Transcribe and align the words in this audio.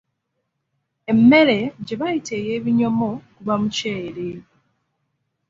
Emmere 1.11 1.57
gye 1.85 1.95
bayita 1.99 2.31
ey’ebinyomo 2.39 3.09
guba 3.35 3.53
muceere. 3.61 4.27